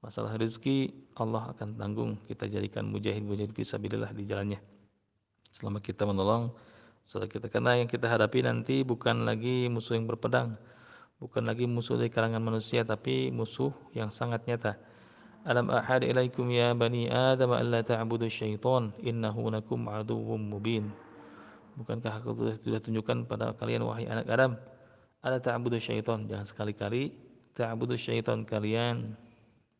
[0.00, 0.88] Masalah rezeki
[1.20, 2.16] Allah akan tanggung.
[2.24, 4.79] Kita jadikan mujahid-mujahid fisabilillah di jalannya
[5.50, 6.54] selama kita menolong
[7.06, 7.50] saudara kita.
[7.50, 10.58] Karena yang kita hadapi nanti bukan lagi musuh yang berpedang
[11.20, 14.80] bukan lagi musuh dari kalangan manusia tapi musuh yang sangat nyata.
[15.44, 20.88] Alam ahad ilaikum ya bani adam alla ta'budu syaitan innahu lakum aduwwum mubin.
[21.76, 24.52] Bukankah aku sudah tunjukkan pada kalian wahai anak Adam
[25.24, 26.28] ala ta'budu syaitan?
[26.28, 27.12] Jangan sekali-kali
[27.56, 29.16] ta'budu syaitan kalian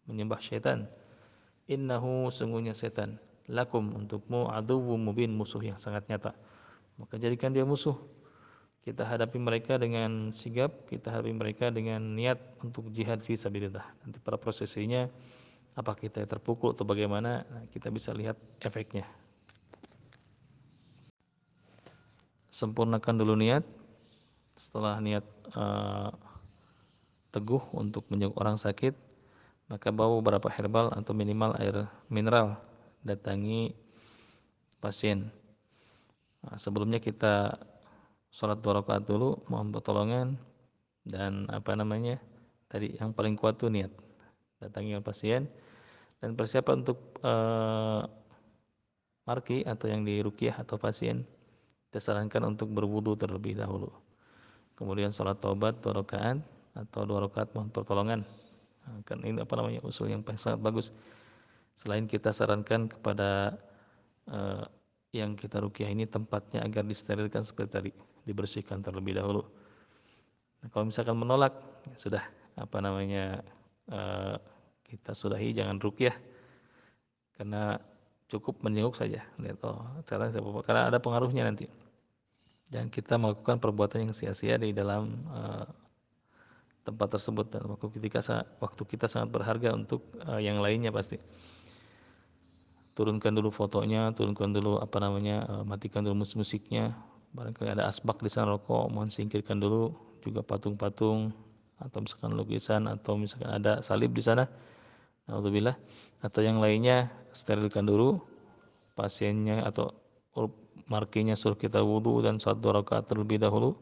[0.08, 0.88] menyembah syaitan.
[1.68, 6.32] Innahu sungguhnya setan lakum untukmu aduwwum mubin musuh yang sangat nyata.
[6.96, 7.98] Maka jadikan dia musuh.
[8.80, 13.84] Kita hadapi mereka dengan sigap kita hadapi mereka dengan niat untuk jihad fi sabilillah.
[14.06, 15.04] Nanti pada prosesinya
[15.76, 19.04] apa kita terpukul atau bagaimana nah, kita bisa lihat efeknya.
[22.48, 23.66] Sempurnakan dulu niat.
[24.56, 25.24] Setelah niat
[25.56, 26.12] uh,
[27.30, 28.92] teguh untuk menjenguk orang sakit
[29.70, 32.58] maka bawa beberapa herbal atau minimal air mineral
[33.04, 33.72] datangi
[34.80, 35.28] pasien.
[36.40, 37.56] Nah, sebelumnya kita
[38.32, 40.40] sholat dua rakaat dulu, mohon pertolongan.
[41.00, 42.20] Dan apa namanya
[42.68, 43.92] tadi yang paling kuat tuh niat
[44.60, 45.48] datangi pasien.
[46.20, 48.04] Dan persiapan untuk uh,
[49.24, 51.24] marki atau yang dirukyah atau pasien
[51.90, 53.90] kita sarankan untuk berwudu terlebih dahulu.
[54.78, 56.38] Kemudian sholat taubat dua rakaat
[56.78, 58.22] atau dua rakaat mohon pertolongan.
[58.86, 60.94] Nah, kan ini apa namanya usul yang sangat bagus
[61.80, 63.56] selain kita sarankan kepada
[64.28, 64.68] uh,
[65.16, 67.90] yang kita rukyah ini tempatnya agar disterilkan seperti tadi,
[68.28, 69.48] dibersihkan terlebih dahulu.
[70.60, 71.56] Nah, kalau misalkan menolak,
[71.88, 72.24] ya sudah
[72.60, 73.40] apa namanya
[73.88, 74.36] uh,
[74.84, 76.12] kita sudahi jangan rukyah
[77.40, 77.80] karena
[78.28, 79.24] cukup menjenguk saja.
[79.40, 80.28] Lihat oh saya
[80.60, 81.64] karena ada pengaruhnya nanti.
[82.70, 85.66] Dan kita melakukan perbuatan yang sia-sia di dalam uh,
[86.84, 87.66] tempat tersebut dan
[88.60, 90.00] waktu kita sangat berharga untuk
[90.40, 91.20] yang lainnya pasti
[93.00, 96.92] turunkan dulu fotonya, turunkan dulu apa namanya, uh, matikan dulu musik musiknya.
[97.32, 99.96] Barangkali ada asbak di sana rokok, mohon singkirkan dulu.
[100.20, 101.32] Juga patung-patung
[101.80, 104.44] atau misalkan lukisan atau misalkan ada salib di sana.
[105.24, 105.80] Alhamdulillah.
[106.20, 108.20] Atau yang lainnya sterilkan dulu
[108.92, 109.96] pasiennya atau
[110.84, 113.80] markinya suruh kita wudhu dan dua rakaat terlebih dahulu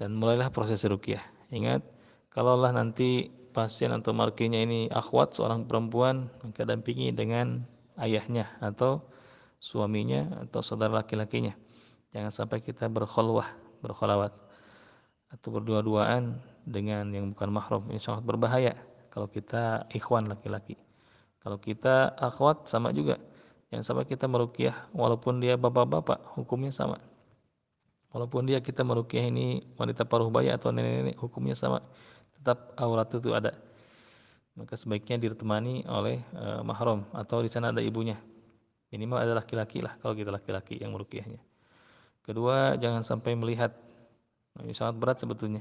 [0.00, 1.20] dan mulailah proses rukyah.
[1.52, 1.84] Ingat,
[2.32, 7.64] kalaulah nanti pasien atau markinya ini akhwat seorang perempuan maka dampingi dengan
[8.00, 9.04] ayahnya atau
[9.60, 11.56] suaminya atau saudara laki-lakinya.
[12.12, 13.48] Jangan sampai kita berkholwah,
[13.84, 14.32] berkholawat
[15.32, 17.82] atau berdua-duaan dengan yang bukan mahram.
[17.90, 18.72] Ini sangat berbahaya
[19.12, 20.78] kalau kita ikhwan laki-laki.
[21.40, 23.22] Kalau kita akhwat sama juga.
[23.70, 27.02] Jangan sampai kita merukyah walaupun dia bapak-bapak, hukumnya sama.
[28.14, 31.82] Walaupun dia kita merukyah ini wanita paruh baya atau nenek-nenek, hukumnya sama.
[32.38, 33.52] Tetap aurat itu ada
[34.56, 38.16] maka sebaiknya ditemani oleh uh, mahram atau di sana ada ibunya.
[38.88, 41.38] Minimal ada laki-laki lah kalau kita laki-laki yang merukyahnya.
[42.24, 43.76] Kedua, jangan sampai melihat.
[44.56, 45.60] Nah, ini sangat berat sebetulnya.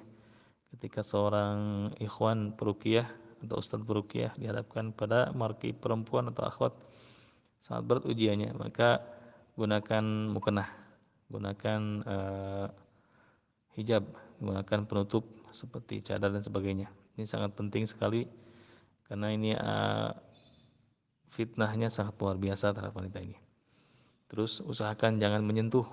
[0.72, 3.06] Ketika seorang ikhwan perukiah
[3.44, 6.74] atau ustadz perukiah dihadapkan pada marki perempuan atau akhwat
[7.60, 8.56] sangat berat ujiannya.
[8.56, 9.04] Maka
[9.60, 10.70] gunakan mukenah,
[11.28, 12.68] gunakan uh,
[13.76, 14.08] hijab,
[14.40, 16.88] gunakan penutup seperti cadar dan sebagainya.
[17.20, 18.45] Ini sangat penting sekali
[19.06, 20.12] karena ini uh,
[21.30, 23.38] fitnahnya sangat luar biasa terhadap wanita ini.
[24.26, 25.86] Terus usahakan jangan menyentuh,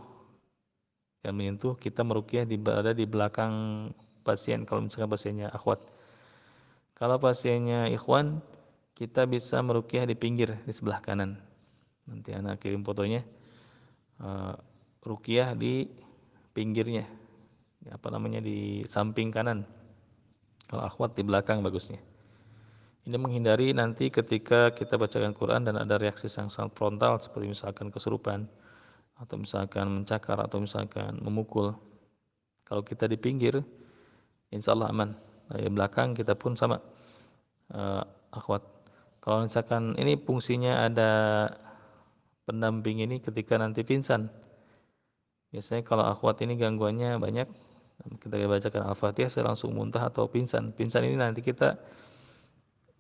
[1.21, 1.77] jangan menyentuh.
[1.77, 3.53] Kita merukyah di, berada di belakang
[4.25, 5.83] pasien kalau misalkan pasiennya akhwat.
[6.97, 8.41] Kalau pasiennya ikhwan,
[8.95, 11.37] kita bisa merukyah di pinggir di sebelah kanan.
[12.07, 13.27] Nanti anak kirim fotonya.
[14.23, 14.55] Uh,
[15.03, 15.91] rukyah di
[16.55, 17.03] pinggirnya,
[17.91, 19.67] apa namanya di samping kanan.
[20.71, 21.99] Kalau akhwat di belakang bagusnya.
[23.03, 27.91] Ini menghindari nanti ketika kita bacakan Quran dan ada reaksi yang sangat frontal seperti misalkan
[27.91, 28.47] kesurupan
[29.19, 31.75] atau misalkan mencakar atau misalkan memukul.
[32.63, 33.59] Kalau kita di pinggir
[34.55, 35.11] insya Allah aman.
[35.51, 36.79] Di belakang kita pun sama
[37.75, 38.63] uh, akhwat.
[39.19, 41.11] Kalau misalkan ini fungsinya ada
[42.47, 44.31] pendamping ini ketika nanti pingsan.
[45.51, 47.51] Biasanya kalau akhwat ini gangguannya banyak
[48.23, 50.71] kita bacakan al-fatihah saya langsung muntah atau pingsan.
[50.75, 51.79] Pingsan ini nanti kita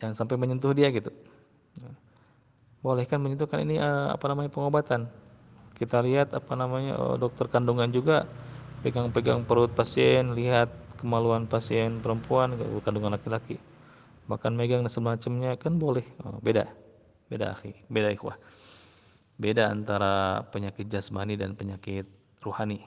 [0.02, 1.14] jangan sampai menyentuh dia gitu.
[2.82, 5.06] Boleh kan menyentuh kan ini uh, apa namanya pengobatan.
[5.78, 8.26] Kita lihat apa namanya oh, dokter kandungan juga
[8.82, 13.62] pegang-pegang perut pasien lihat kemaluan pasien perempuan kandungan laki-laki.
[14.26, 16.02] Bahkan megang dan semacamnya kan boleh.
[16.26, 16.66] Oh, beda.
[17.30, 17.70] Beda akhi.
[17.86, 18.34] Beda ikhwah.
[19.38, 22.10] Beda antara penyakit jasmani dan penyakit
[22.42, 22.82] ruhani.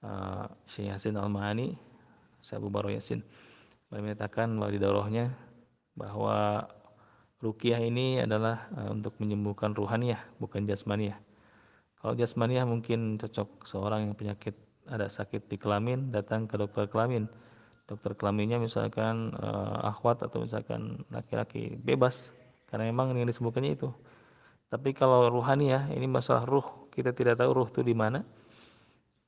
[0.00, 1.74] Uh, Syekh Yasin Al-Mahani
[2.38, 3.18] Syekh Abu Baro Yasin
[3.90, 5.34] menyatakan bahwa di daurahnya
[5.98, 6.70] bahwa
[7.42, 11.18] rukiah ini adalah uh, untuk menyembuhkan ruhaniyah bukan jasmaniyah
[11.98, 14.54] kalau jasmaniyah mungkin cocok seorang yang penyakit
[14.88, 17.26] ada sakit di kelamin datang ke dokter kelamin.
[17.88, 22.30] Dokter kelaminnya misalkan uh, akhwat atau misalkan laki-laki bebas
[22.68, 23.88] karena memang yang disebutkannya itu.
[24.68, 28.20] Tapi kalau ruhaniyah ini masalah ruh, kita tidak tahu ruh itu di mana.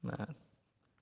[0.04, 0.28] Nah,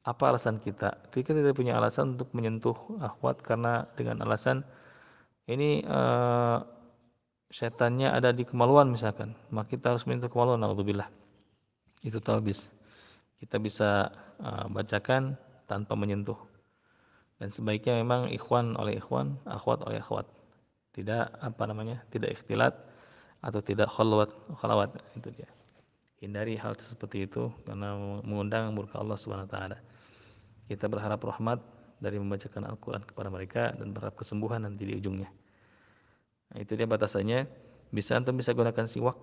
[0.07, 1.11] apa alasan kita?
[1.11, 4.63] Kita tidak punya alasan untuk menyentuh akhwat karena dengan alasan
[5.49, 6.61] ini uh,
[7.49, 10.61] setannya ada di kemaluan misalkan, maka kita harus menyentuh kemaluan.
[10.61, 11.09] Alhamdulillah
[12.05, 12.69] itu talbis.
[13.41, 14.13] Kita bisa
[14.45, 16.37] uh, bacakan tanpa menyentuh.
[17.39, 20.27] Dan sebaiknya memang ikhwan oleh ikhwan akhwat oleh akhwat.
[20.93, 22.75] Tidak apa namanya tidak ikhtilat
[23.41, 24.91] atau tidak khalwat khalawat.
[25.15, 25.49] Itu dia.
[26.19, 27.95] Hindari hal seperti itu karena
[28.27, 29.79] mengundang murka Allah Subhanahu wa taala.
[30.67, 31.63] Kita berharap rahmat
[31.99, 35.31] dari membacakan Al-Quran kepada mereka dan berharap kesembuhan nanti di ujungnya
[36.55, 37.47] nah, itu dia batasannya
[37.91, 39.19] bisa antum bisa gunakan siwak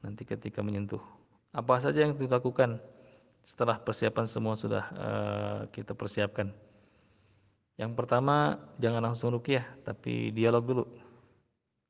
[0.00, 1.02] nanti ketika menyentuh
[1.50, 2.78] apa saja yang dilakukan
[3.40, 6.52] setelah persiapan semua sudah uh, kita persiapkan?
[7.80, 10.84] Yang pertama, jangan langsung rukyah, tapi dialog dulu.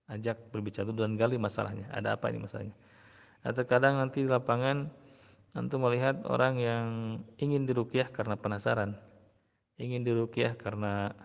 [0.07, 1.91] Ajak berbicara dulu dan gali masalahnya.
[1.91, 2.75] Ada apa ini masalahnya?
[3.43, 4.87] Nah, terkadang nanti di lapangan
[5.59, 6.87] antum melihat orang yang
[7.43, 8.95] ingin dirukyah karena penasaran,
[9.81, 11.17] ingin dirukyah karena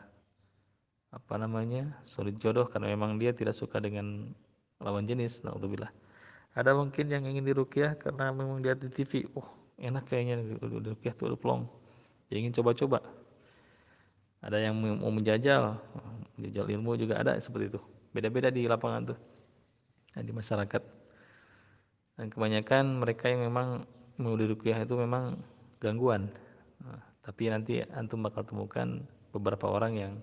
[1.12, 4.32] apa namanya sulit jodoh karena memang dia tidak suka dengan
[4.80, 5.44] lawan jenis.
[5.44, 5.92] Naudzubillah
[6.56, 9.44] ada mungkin yang ingin dirukyah karena memang lihat di TV, oh
[9.76, 11.68] enak kayaknya dirukyah tuh plong.
[12.32, 13.04] Dia ingin coba-coba.
[14.40, 15.76] Ada yang mau menjajal,
[16.40, 17.82] menjajal ilmu juga ada seperti itu.
[18.16, 19.20] Beda-beda di lapangan tuh,
[20.16, 20.82] di masyarakat.
[22.16, 23.84] Dan kebanyakan mereka yang memang
[24.16, 25.36] mau dirukyah itu memang
[25.84, 26.32] gangguan.
[26.80, 29.02] Nah, tapi nanti antum bakal temukan
[29.34, 30.14] beberapa orang yang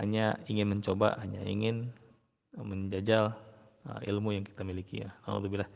[0.00, 1.92] hanya ingin mencoba, hanya ingin
[2.56, 3.36] menjajal
[3.86, 5.14] Ah, ilmu yang kita miliki ya.
[5.30, 5.70] Alhamdulillah.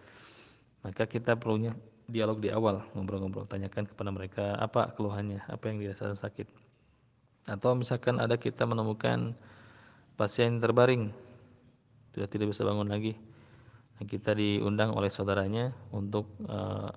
[0.83, 1.79] Maka kita perlunya
[2.11, 6.51] dialog di awal, ngobrol-ngobrol, tanyakan kepada mereka apa keluhannya, apa yang dirasakan sakit.
[7.47, 9.39] Atau misalkan ada kita menemukan
[10.19, 11.15] pasien terbaring,
[12.11, 13.15] sudah tidak bisa bangun lagi.
[14.01, 16.91] Kita diundang oleh saudaranya untuk uh,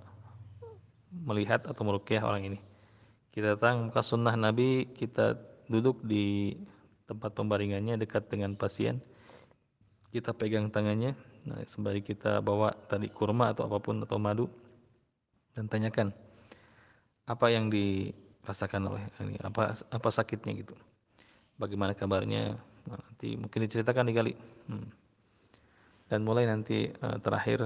[1.13, 2.59] melihat atau merukyah orang ini.
[3.33, 5.33] Kita datang muka sunnah Nabi, kita
[5.65, 6.53] duduk di
[7.09, 9.01] tempat pembaringannya dekat dengan pasien.
[10.13, 11.17] Kita pegang tangannya
[11.49, 14.45] nah, sembari kita bawa tadi kurma atau apa pun atau madu
[15.57, 16.13] dan tanyakan
[17.25, 19.41] apa yang dirasakan oleh ini?
[19.41, 20.53] Apa apa sakitnya?
[20.53, 20.77] Gitu.
[21.57, 22.53] Bagaimana kabarnya?
[22.85, 24.33] Nah, nanti mungkin diceritakan dikali.
[24.69, 24.87] Hmm.
[26.07, 27.65] dan mulai nanti uh, terakhir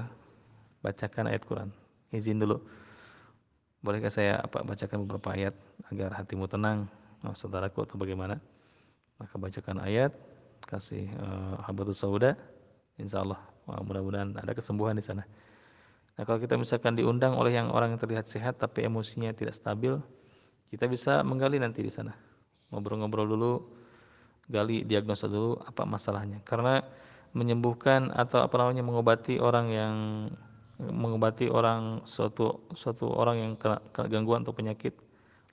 [0.80, 1.70] bacakan ayat Quran.
[2.16, 2.64] Izin dulu
[3.82, 5.54] bolehkah saya apa bacakan beberapa ayat
[5.94, 6.90] agar hatimu tenang?
[7.26, 8.38] Oh, saudaraku atau bagaimana?
[9.18, 10.14] Maka bacakan ayat
[10.66, 12.38] kasih uh, habatus sauda.
[12.98, 15.28] Insya Allah mudah-mudahan ada kesembuhan di sana.
[16.18, 20.02] Nah kalau kita misalkan diundang oleh yang orang yang terlihat sehat tapi emosinya tidak stabil
[20.74, 22.12] kita bisa menggali nanti di sana.
[22.74, 23.54] Ngobrol-ngobrol dulu
[24.48, 26.44] gali diagnosa dulu apa masalahnya.
[26.44, 26.84] Karena
[27.36, 29.96] menyembuhkan atau apa namanya mengobati orang yang
[30.78, 34.94] mengobati orang suatu suatu orang yang kena, kena gangguan atau penyakit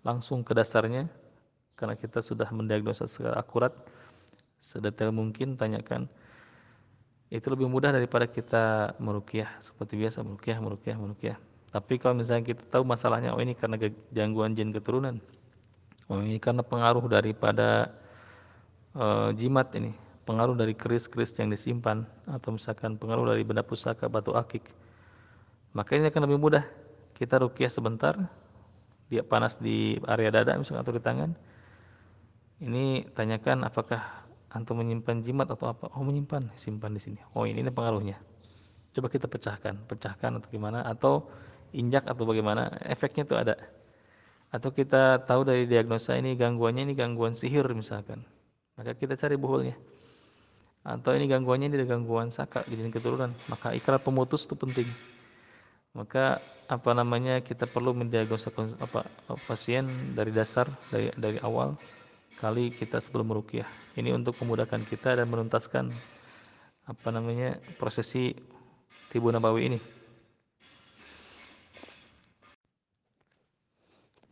[0.05, 1.09] langsung ke dasarnya.
[1.75, 3.75] Karena kita sudah mendiagnosa secara akurat
[4.63, 6.07] sedetail mungkin tanyakan.
[7.33, 11.39] Itu lebih mudah daripada kita merukyah seperti biasa merukyah merukyah merukyah
[11.75, 13.75] tapi kalau misalnya kita tahu masalahnya oh ini karena
[14.15, 15.19] gangguan jin keturunan.
[16.07, 17.91] Oh ini karena pengaruh daripada
[18.95, 19.91] uh, jimat ini.
[20.23, 24.63] Pengaruh dari keris-keris yang disimpan atau misalkan pengaruh dari benda pusaka batu akik
[25.75, 26.65] maka ini akan lebih mudah.
[27.19, 28.15] Kita rukyah sebentar.
[29.11, 31.31] Dia panas di area dada misalnya atau di tangan.
[32.63, 34.01] Ini tanyakan apakah
[34.55, 35.91] antum menyimpan jimat atau apa?
[35.99, 37.19] Oh menyimpan, simpan di sini.
[37.35, 38.17] Oh ini, ini pengaruhnya.
[38.95, 39.75] coba kita pecahkan.
[39.91, 40.87] Pecahkan atau gimana?
[40.87, 41.27] Atau
[41.75, 42.71] injak atau bagaimana?
[42.87, 43.59] Efeknya itu ada.
[44.55, 48.23] Atau kita tahu dari diagnosa ini gangguannya ini gangguan sihir misalkan.
[48.79, 49.75] Maka kita cari buhulnya.
[50.87, 53.35] Atau ini gangguannya ini ada gangguan saka jadi keturunan.
[53.51, 54.87] Maka ikrar pemutus itu penting
[55.95, 58.51] maka apa namanya kita perlu mendiagnosa
[58.83, 59.07] apa
[59.47, 61.79] pasien dari dasar dari dari awal
[62.43, 65.95] kali kita sebelum merukyah ini untuk memudahkan kita dan menuntaskan
[66.85, 68.35] apa namanya prosesi
[69.09, 69.79] tibu nabawi ini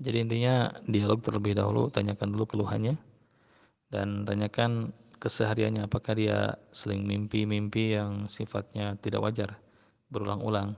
[0.03, 2.99] Jadi intinya dialog terlebih dahulu, tanyakan dulu keluhannya
[3.87, 4.91] dan tanyakan
[5.23, 9.63] kesehariannya apakah dia sering mimpi-mimpi yang sifatnya tidak wajar
[10.11, 10.75] berulang-ulang.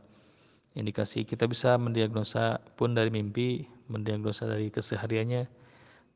[0.75, 5.47] Indikasi kita bisa mendiagnosa pun dari mimpi, mendiagnosa dari kesehariannya,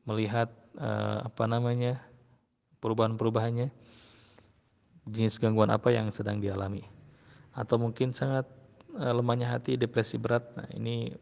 [0.03, 2.03] melihat uh, apa namanya
[2.83, 3.71] perubahan-perubahannya,
[5.07, 6.83] jenis gangguan apa yang sedang dialami,
[7.55, 8.43] atau mungkin sangat
[8.99, 10.43] uh, lemahnya hati, depresi berat.
[10.59, 11.15] Nah, ini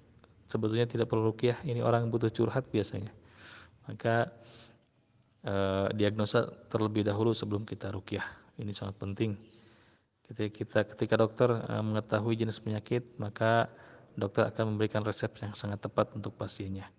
[0.50, 3.12] sebetulnya tidak perlu rukyah ini orang butuh curhat biasanya.
[3.88, 4.28] Maka
[5.48, 8.24] eh, diagnosa terlebih dahulu sebelum kita rukyah
[8.60, 9.40] ini sangat penting
[10.28, 13.72] ketika kita ketika dokter eh, mengetahui jenis penyakit maka
[14.18, 16.90] dokter akan memberikan resep yang sangat tepat untuk pasiennya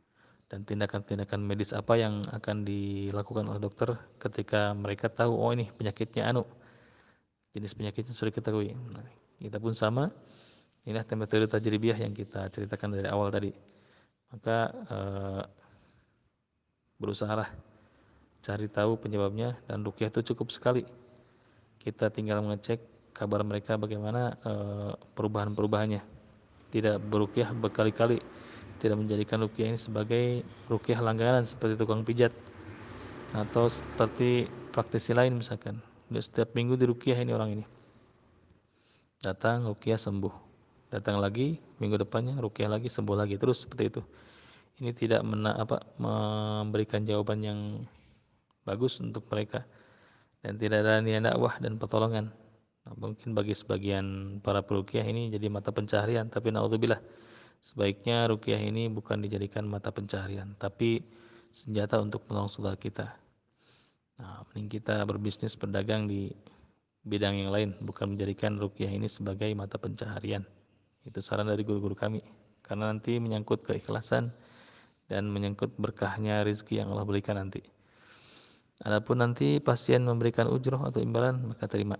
[0.48, 6.24] dan tindakan-tindakan medis apa yang akan dilakukan oleh dokter ketika mereka tahu oh ini penyakitnya
[6.24, 6.48] anu
[7.52, 9.04] jenis penyakitnya sudah ketahui nah,
[9.38, 10.08] kita pun sama
[10.88, 13.52] Inilah metode tajribiyah yang kita ceritakan dari awal tadi.
[14.32, 15.44] Maka uh,
[16.96, 17.52] berusahalah
[18.40, 20.88] cari tahu penyebabnya dan rukyah itu cukup sekali.
[21.76, 22.80] Kita tinggal mengecek
[23.18, 25.98] kabar mereka bagaimana uh, perubahan-perubahannya.
[26.70, 28.22] Tidak berukyah berkali-kali,
[28.78, 32.30] tidak menjadikan rukyah ini sebagai rukyah langganan seperti tukang pijat
[33.34, 35.82] atau seperti praktisi lain misalkan.
[36.14, 37.64] Setiap minggu di rukyah ini orang ini.
[39.18, 40.48] Datang rukyah sembuh
[40.88, 44.02] datang lagi minggu depannya rukyah lagi sembuh lagi terus seperti itu
[44.78, 47.60] ini tidak mena, apa, memberikan jawaban yang
[48.64, 49.68] bagus untuk mereka
[50.40, 52.32] dan tidak ada niat dakwah dan pertolongan
[52.96, 57.02] mungkin bagi sebagian para perukyah ini jadi mata pencaharian tapi naudzubillah
[57.60, 61.04] sebaiknya rukyah ini bukan dijadikan mata pencaharian tapi
[61.52, 63.12] senjata untuk menolong saudara kita
[64.16, 66.32] nah mending kita berbisnis berdagang di
[67.04, 70.46] bidang yang lain bukan menjadikan rukyah ini sebagai mata pencaharian
[71.08, 72.20] itu saran dari guru-guru kami.
[72.60, 74.28] Karena nanti menyangkut keikhlasan
[75.08, 77.64] dan menyangkut berkahnya rezeki yang Allah berikan nanti.
[78.84, 81.96] Adapun nanti pasien memberikan ujroh atau imbalan maka terima.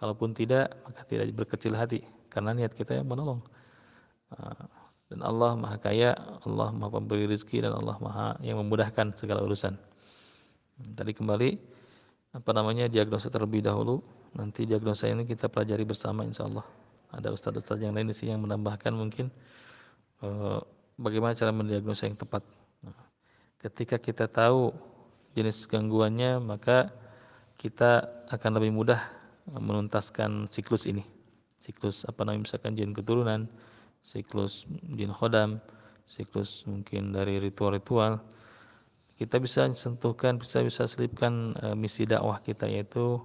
[0.00, 2.00] Kalaupun tidak maka tidak berkecil hati
[2.32, 3.44] karena niat kita yang menolong.
[4.32, 4.64] Ah,
[5.12, 9.76] dan Allah Maha Kaya, Allah Maha Pemberi rezeki dan Allah Maha yang memudahkan segala urusan.
[10.96, 11.50] Tadi kembali
[12.32, 14.00] apa namanya diagnosa terlebih dahulu.
[14.38, 16.62] Nanti diagnosa ini kita pelajari bersama insya Allah
[17.10, 19.34] ada ustadz-ustadz yang lain di sini yang menambahkan mungkin
[20.22, 20.62] uh,
[20.94, 22.46] bagaimana cara mendiagnosa yang tepat.
[22.86, 22.94] Nah,
[23.58, 24.70] ketika kita tahu
[25.34, 26.90] jenis gangguannya, maka
[27.58, 29.02] kita akan lebih mudah
[29.58, 31.02] menuntaskan siklus ini.
[31.58, 33.50] Siklus apa namanya misalkan jin keturunan,
[34.00, 35.58] siklus jin khodam,
[36.06, 38.22] siklus mungkin dari ritual-ritual.
[39.20, 43.20] Kita bisa sentuhkan, bisa bisa selipkan uh, misi dakwah kita yaitu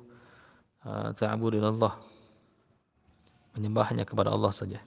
[0.84, 1.95] uh, ta'budillah
[3.55, 4.84] menyembah hanya kepada Allah saja.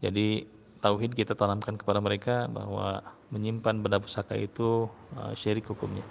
[0.00, 0.48] Jadi
[0.80, 4.88] tauhid kita tanamkan kepada mereka bahwa menyimpan benda pusaka itu
[5.20, 6.06] uh, syirik hukumnya.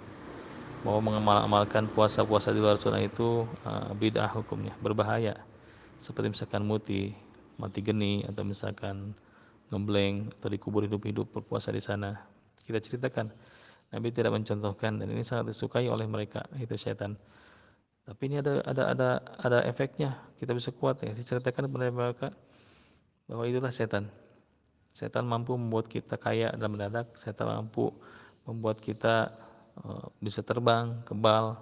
[0.86, 5.34] Mau mengamalkan puasa-puasa di luar sunnah itu uh, bid'ah hukumnya, berbahaya.
[5.98, 7.10] Seperti misalkan muti,
[7.58, 9.14] mati geni atau misalkan
[9.74, 12.14] ngembleng atau dikubur hidup-hidup berpuasa di sana.
[12.62, 13.30] Kita ceritakan.
[13.88, 17.16] Nabi tidak mencontohkan dan ini sangat disukai oleh mereka itu setan
[18.04, 19.08] tapi ini ada ada ada
[19.40, 20.16] ada efeknya.
[20.40, 21.12] Kita bisa kuat ya.
[21.12, 22.28] Diceritakan kepada mereka
[23.28, 24.08] bahwa itulah setan
[24.96, 27.92] setan mampu membuat kita kaya dan mendadak setan mampu
[28.48, 29.30] membuat kita
[30.18, 31.58] bisa terbang kebal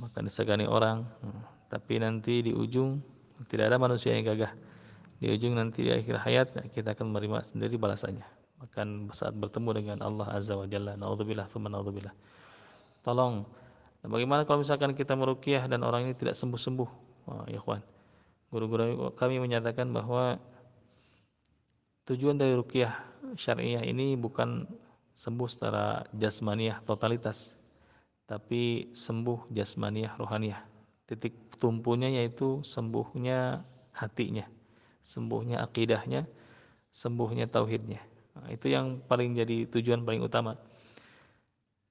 [0.00, 1.42] maka disegani orang hmm.
[1.68, 3.00] tapi nanti di ujung
[3.48, 4.52] tidak ada manusia yang gagah
[5.22, 8.24] di ujung nanti di akhir hayat ya, kita akan menerima sendiri balasannya
[8.62, 12.14] akan saat bertemu dengan Allah Azza wa Jalla naudzubillah naudzubillah
[13.02, 13.44] tolong
[14.10, 16.90] bagaimana kalau misalkan kita merukyah dan orang ini tidak sembuh-sembuh?
[17.30, 17.82] Wah, ya kawan.
[18.50, 20.42] Guru-guru kami menyatakan bahwa
[22.10, 22.98] tujuan dari rukyah
[23.38, 24.66] syariah ini bukan
[25.16, 27.54] sembuh secara jasmaniah totalitas,
[28.24, 30.60] tapi sembuh jasmaniah rohaniah.
[31.04, 33.60] Titik tumpunya yaitu sembuhnya
[33.92, 34.46] hatinya,
[35.04, 36.24] sembuhnya akidahnya,
[36.88, 38.00] sembuhnya tauhidnya.
[38.32, 40.56] Nah, itu yang paling jadi tujuan paling utama.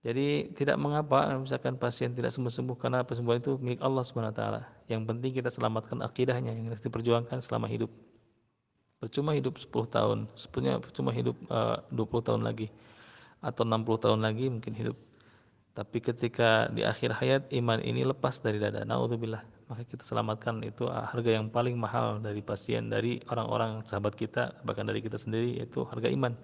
[0.01, 4.65] Jadi tidak mengapa misalkan pasien tidak sembuh-sembuh karena penyembuhan itu milik Allah Subhanahu taala.
[4.89, 7.93] Yang penting kita selamatkan akidahnya yang harus diperjuangkan selama hidup.
[8.97, 12.69] Percuma hidup 10 tahun, sebenarnya percuma hidup eh, uh, 20 tahun lagi
[13.42, 14.98] atau 60 tahun lagi mungkin hidup.
[15.72, 20.60] Tapi ketika di akhir hayat iman ini lepas dari dada, naudzubillah, maka kita selamatkan.
[20.68, 25.64] Itu harga yang paling mahal dari pasien, dari orang-orang sahabat kita, bahkan dari kita sendiri
[25.64, 26.36] yaitu harga iman.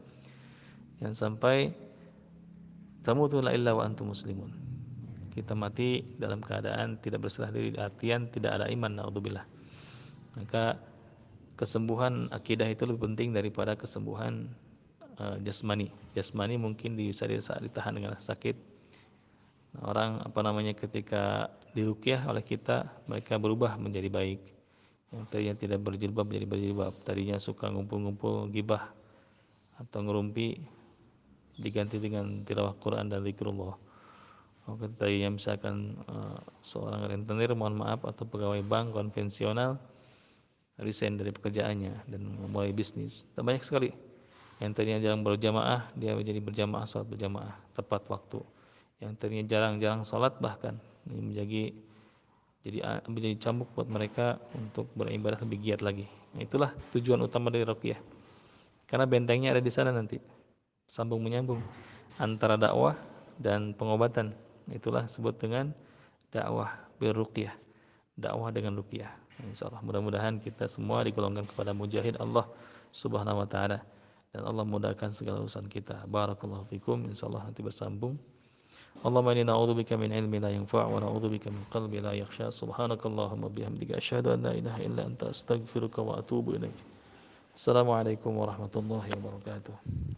[1.04, 1.76] Yang sampai
[3.04, 4.50] tamutunna illa wa antum muslimun.
[5.36, 7.76] Kita mati dalam keadaan tidak berserah diri.
[7.78, 9.46] Artian tidak ada iman naudzubillah.
[10.40, 10.80] Maka
[11.60, 14.50] kesembuhan akidah itu lebih penting daripada kesembuhan
[15.22, 15.90] uh, jasmani.
[16.14, 18.56] Jasmani mungkin bisa saat ditahan dengan sakit.
[19.84, 24.42] Orang apa namanya ketika dirukyah oleh kita mereka berubah menjadi baik.
[25.14, 26.94] Yang tadinya tidak berjilbab menjadi berjilbab.
[27.06, 28.90] Tadinya suka ngumpul-ngumpul gibah
[29.78, 30.58] atau ngerumpi
[31.62, 33.78] diganti dengan tilawah Quran dan zikrullah.
[34.68, 39.80] Ketika yang misalkan uh, seorang rentenir mohon maaf atau pegawai bank konvensional
[40.84, 43.24] resign dari pekerjaannya dan memulai bisnis.
[43.40, 43.90] Banyak sekali
[44.58, 48.42] yang tadinya jarang berjamaah dia menjadi berjamaah sholat berjamaah tepat waktu.
[48.98, 51.78] Yang tadinya jarang-jarang sholat bahkan menjadi
[52.66, 56.10] jadi ah, menjadi cambuk buat mereka untuk beribadah lebih giat lagi.
[56.34, 58.02] Nah, itulah tujuan utama dari ruqyah.
[58.90, 60.18] Karena bentengnya ada di sana nanti
[60.90, 61.62] sambung menyambung
[62.18, 62.98] antara dakwah
[63.38, 64.34] dan pengobatan.
[64.74, 65.70] Itulah sebut dengan
[66.34, 67.54] dakwah birruqyah.
[68.18, 69.14] Dakwah dengan ruqyah.
[69.46, 72.50] Insyaallah mudah-mudahan kita semua digolongkan kepada mujahid Allah
[72.90, 73.86] Subhanahu wa taala
[74.38, 76.06] dan Allah mudahkan segala urusan kita.
[76.06, 77.10] Barakallahu fikum.
[77.10, 78.22] Insyaallah nanti bersambung.
[79.02, 82.54] Allahumma inni na'udzubika min ilmi la yanfa' wa na'udzubika min qalbi la yakhsha.
[82.54, 86.78] Subhanakallahumma bihamdika asyhadu an la ilaha illa anta astaghfiruka wa atubu ilaik.
[87.58, 90.18] Assalamualaikum warahmatullahi wabarakatuh.